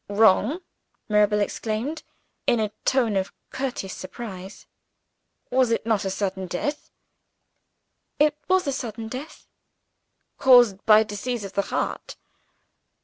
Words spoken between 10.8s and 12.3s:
by disease of the heart?"